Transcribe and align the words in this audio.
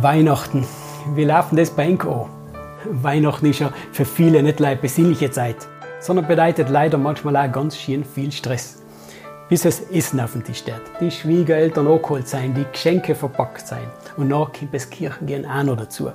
Weihnachten. 0.00 0.64
Wir 1.16 1.26
laufen 1.26 1.56
das 1.56 1.70
bei 1.70 1.88
an. 1.88 2.26
Weihnachten 2.84 3.46
ist 3.46 3.58
ja 3.58 3.72
für 3.90 4.04
viele 4.04 4.44
nicht 4.44 4.62
eine 4.62 4.76
besinnliche 4.76 5.28
Zeit, 5.32 5.56
sondern 5.98 6.28
bedeutet 6.28 6.68
leider 6.68 6.98
manchmal 6.98 7.36
auch 7.36 7.50
ganz 7.50 7.76
schön 7.76 8.04
viel 8.04 8.30
Stress. 8.30 8.80
Bis 9.48 9.62
das 9.62 9.80
Essen 9.90 10.20
auf 10.20 10.34
den 10.34 10.44
Tisch 10.44 10.58
steht, 10.58 10.82
die 11.00 11.10
Schwiegereltern 11.10 11.88
angeholt 11.88 12.28
sein, 12.28 12.54
die 12.54 12.64
Geschenke 12.70 13.16
verpackt 13.16 13.66
sein 13.66 13.90
und 14.16 14.28
nach 14.28 14.52
kommt 14.52 14.72
das 14.72 14.88
Kirchengehen 14.88 15.44
auch 15.44 15.64
noch 15.64 15.76
dazu. 15.76 16.12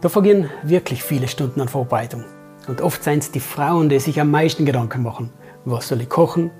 Da 0.00 0.08
vergehen 0.08 0.48
wirklich 0.62 1.02
viele 1.02 1.28
Stunden 1.28 1.60
an 1.60 1.68
Vorbereitung. 1.68 2.24
Und 2.66 2.80
oft 2.80 3.04
sind 3.04 3.24
es 3.24 3.30
die 3.30 3.40
Frauen, 3.40 3.90
die 3.90 4.00
sich 4.00 4.18
am 4.22 4.30
meisten 4.30 4.64
Gedanken 4.64 5.02
machen. 5.02 5.30
Was 5.66 5.88
soll 5.88 6.00
ich 6.00 6.08
kochen 6.08 6.50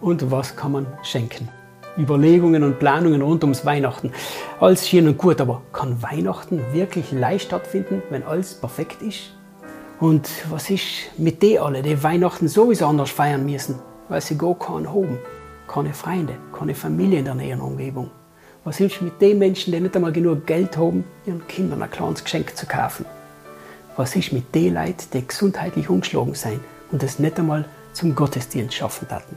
und 0.00 0.30
was 0.30 0.56
kann 0.56 0.72
man 0.72 0.86
schenken? 1.02 1.50
Überlegungen 1.98 2.62
und 2.62 2.78
Planungen 2.78 3.22
rund 3.22 3.42
ums 3.42 3.64
Weihnachten. 3.66 4.12
Alles 4.60 4.88
schön 4.88 5.08
und 5.08 5.18
gut, 5.18 5.40
aber 5.40 5.62
kann 5.72 6.00
Weihnachten 6.02 6.62
wirklich 6.72 7.10
leicht 7.10 7.46
stattfinden, 7.46 8.02
wenn 8.10 8.22
alles 8.22 8.54
perfekt 8.54 9.02
ist? 9.02 9.34
Und 10.00 10.28
was 10.48 10.70
ist 10.70 10.82
mit 11.16 11.42
denen 11.42 11.58
alle, 11.58 11.82
die 11.82 12.00
Weihnachten 12.02 12.46
sowieso 12.46 12.86
anders 12.86 13.10
feiern 13.10 13.44
müssen, 13.44 13.80
weil 14.08 14.20
sie 14.20 14.38
gar 14.38 14.56
keinen 14.56 14.88
haben? 14.88 15.18
Keine 15.66 15.92
Freunde, 15.92 16.34
keine 16.56 16.74
Familie 16.74 17.18
in 17.18 17.24
der 17.24 17.34
näheren 17.34 17.60
Umgebung. 17.60 18.10
Was 18.62 18.78
ist 18.80 19.02
mit 19.02 19.20
den 19.20 19.38
Menschen, 19.38 19.72
die 19.72 19.80
nicht 19.80 19.96
einmal 19.96 20.12
genug 20.12 20.46
Geld 20.46 20.76
haben, 20.76 21.04
ihren 21.26 21.46
Kindern 21.48 21.82
ein 21.82 21.90
kleines 21.90 22.22
Geschenk 22.22 22.56
zu 22.56 22.66
kaufen? 22.66 23.06
Was 23.96 24.14
ist 24.14 24.32
mit 24.32 24.54
den 24.54 24.74
Leuten, 24.74 25.04
die 25.12 25.26
gesundheitlich 25.26 25.90
umgeschlagen 25.90 26.34
sind 26.34 26.60
und 26.92 27.02
es 27.02 27.18
nicht 27.18 27.38
einmal 27.38 27.64
zum 27.92 28.14
Gottesdienst 28.14 28.74
schaffen 28.74 29.08
hatten? 29.10 29.36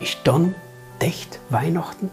Ist 0.00 0.18
dann 0.24 0.54
echt 1.04 1.38
Weihnachten? 1.50 2.10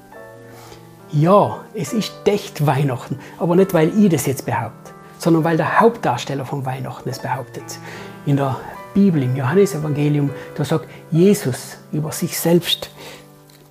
Ja, 1.13 1.61
es 1.73 1.93
ist 1.93 2.13
echt 2.25 2.65
Weihnachten, 2.65 3.19
aber 3.39 3.55
nicht, 3.55 3.73
weil 3.73 3.89
ich 3.97 4.09
das 4.09 4.25
jetzt 4.25 4.45
behaupte, 4.45 4.91
sondern 5.17 5.43
weil 5.43 5.57
der 5.57 5.79
Hauptdarsteller 5.79 6.45
von 6.45 6.65
Weihnachten 6.65 7.09
es 7.09 7.19
behauptet. 7.19 7.63
In 8.25 8.37
der 8.37 8.57
Bibel, 8.93 9.23
im 9.23 9.35
Johannesevangelium, 9.35 10.29
da 10.55 10.65
sagt 10.65 10.87
Jesus 11.09 11.77
über 11.91 12.11
sich 12.11 12.37
selbst, 12.37 12.91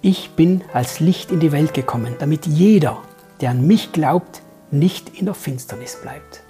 ich 0.03 0.31
bin 0.31 0.63
als 0.73 1.01
Licht 1.01 1.31
in 1.31 1.41
die 1.41 1.53
Welt 1.53 1.75
gekommen, 1.75 2.15
damit 2.19 2.47
jeder, 2.47 2.99
der 3.41 3.51
an 3.51 3.67
mich 3.67 3.93
glaubt, 3.93 4.41
nicht 4.71 5.19
in 5.19 5.27
der 5.27 5.35
Finsternis 5.35 5.97
bleibt. 6.01 6.43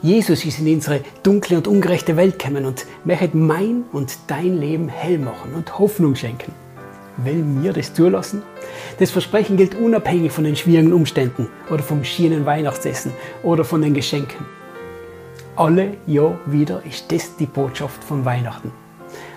Jesus 0.00 0.44
ist 0.44 0.58
in 0.58 0.74
unsere 0.74 1.00
dunkle 1.22 1.58
und 1.58 1.68
ungerechte 1.68 2.16
Welt 2.16 2.38
gekommen 2.38 2.64
und 2.64 2.86
möchte 3.04 3.36
mein 3.36 3.84
und 3.92 4.16
dein 4.26 4.58
Leben 4.58 4.88
hell 4.88 5.18
machen 5.18 5.54
und 5.54 5.78
Hoffnung 5.78 6.16
schenken. 6.16 6.52
Will 7.18 7.42
mir 7.42 7.72
das 7.72 7.92
zulassen? 7.92 8.42
Das 8.98 9.10
Versprechen 9.10 9.56
gilt 9.56 9.74
unabhängig 9.74 10.32
von 10.32 10.44
den 10.44 10.56
schwierigen 10.56 10.92
Umständen 10.92 11.48
oder 11.70 11.82
vom 11.82 12.04
schienen 12.04 12.46
Weihnachtsessen 12.46 13.12
oder 13.42 13.64
von 13.64 13.82
den 13.82 13.94
Geschenken. 13.94 14.46
Alle 15.56 15.98
Jahr 16.06 16.38
wieder 16.46 16.82
ist 16.88 17.12
das 17.12 17.36
die 17.36 17.46
Botschaft 17.46 18.02
von 18.02 18.24
Weihnachten, 18.24 18.72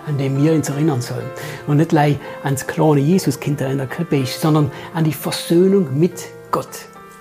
an 0.07 0.17
dem 0.17 0.41
wir 0.41 0.53
uns 0.53 0.69
erinnern 0.69 1.01
sollen. 1.01 1.25
Und 1.67 1.77
nicht 1.77 1.89
gleich 1.89 2.17
ans 2.43 2.65
kleine 2.65 3.01
Jesuskind, 3.01 3.59
der 3.59 3.71
in 3.71 3.79
der 3.79 3.87
Krippe 3.87 4.19
ist, 4.19 4.39
sondern 4.39 4.71
an 4.93 5.03
die 5.03 5.13
Versöhnung 5.13 5.99
mit 5.99 6.25
Gott. 6.51 6.69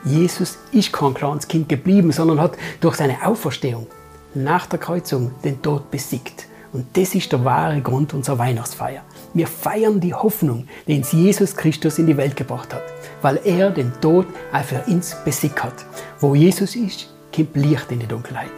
Jesus 0.05 0.59
ist 0.71 0.93
kein 0.93 1.15
kleines 1.15 1.49
Kind 1.49 1.69
geblieben, 1.69 2.13
sondern 2.13 2.41
hat 2.41 2.57
durch 2.81 2.95
seine 2.95 3.27
Auferstehung 3.27 3.89
nach 4.35 4.67
der 4.67 4.79
Kreuzung 4.79 5.33
den 5.43 5.61
Tod 5.61 5.91
besiegt. 5.91 6.47
Und 6.73 6.87
das 6.97 7.15
ist 7.15 7.33
der 7.33 7.45
wahre 7.45 7.81
Grund 7.81 8.15
unserer 8.15 8.39
Weihnachtsfeier. 8.39 9.03
Wir 9.35 9.49
feiern 9.49 9.99
die 9.99 10.15
Hoffnung, 10.15 10.69
die 10.87 10.97
uns 10.97 11.11
Jesus 11.11 11.57
Christus 11.57 11.99
in 11.99 12.07
die 12.07 12.17
Welt 12.17 12.37
gebracht 12.37 12.73
hat, 12.73 12.85
weil 13.21 13.41
er 13.45 13.71
den 13.71 13.93
Tod 14.01 14.27
auch 14.53 14.63
für 14.63 14.85
uns 14.87 15.17
besiegt 15.25 15.63
hat. 15.65 15.75
Wo 16.21 16.37
Jesus 16.37 16.77
ist, 16.77 17.09
kommt 17.35 17.57
Licht 17.57 17.91
in 17.91 17.99
die 17.99 18.07
Dunkelheit. 18.07 18.53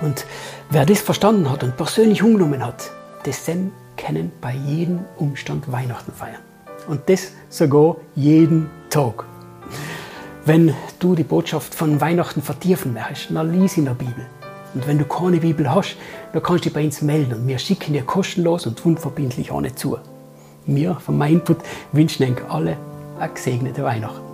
Und 0.00 0.24
wer 0.70 0.86
das 0.86 1.00
verstanden 1.00 1.50
hat 1.50 1.64
und 1.64 1.76
persönlich 1.76 2.22
umgenommen 2.22 2.64
hat, 2.64 2.92
dessen 3.26 3.72
können 3.96 4.30
bei 4.40 4.54
jedem 4.54 5.00
Umstand 5.16 5.70
Weihnachten 5.72 6.12
feiern. 6.12 6.42
Und 6.86 7.00
das 7.08 7.32
sogar 7.50 7.96
jeden 8.14 8.70
Tag. 8.90 9.24
Wenn 10.44 10.74
du 11.00 11.16
die 11.16 11.24
Botschaft 11.24 11.74
von 11.74 12.00
Weihnachten 12.00 12.40
vertiefen 12.40 12.94
möchtest, 12.94 13.32
dann 13.32 13.52
lies 13.52 13.76
in 13.76 13.86
der 13.86 13.94
Bibel. 13.94 14.26
Und 14.74 14.86
wenn 14.86 14.98
du 14.98 15.04
keine 15.04 15.38
Bibel 15.38 15.72
hast, 15.72 15.96
dann 16.32 16.42
kannst 16.42 16.64
du 16.64 16.68
dich 16.68 16.74
bei 16.74 16.84
uns 16.84 17.02
melden 17.02 17.34
und 17.34 17.48
wir 17.48 17.58
schicken 17.58 17.92
dir 17.92 18.02
kostenlos 18.02 18.66
und 18.66 18.84
unverbindlich 18.84 19.50
nicht 19.60 19.78
zu. 19.78 19.98
Wir 20.66 20.94
von 20.96 21.16
MyInput 21.16 21.58
wünschen 21.92 22.24
euch 22.24 22.50
alle 22.50 22.76
eine 23.18 23.32
gesegnete 23.32 23.82
Weihnacht. 23.82 24.27